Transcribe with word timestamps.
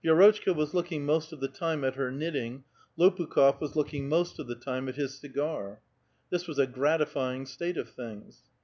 Vii'rotclika 0.03 0.55
was 0.55 0.73
looking 0.73 1.05
most 1.05 1.31
of 1.31 1.41
the 1.41 1.47
time 1.47 1.83
at 1.83 1.93
her 1.93 2.09
knitting; 2.11 2.63
Lopnkh6f 2.97 3.61
was 3.61 3.75
looking 3.75 4.09
most 4.09 4.39
of 4.39 4.47
the 4.47 4.55
time 4.55 4.89
at 4.89 4.95
his 4.95 5.13
cigar. 5.19 5.79
This 6.31 6.47
was 6.47 6.57
a 6.57 6.65
gratifying 6.65 7.45
state 7.45 7.77
of 7.77 7.87
things. 7.87 8.41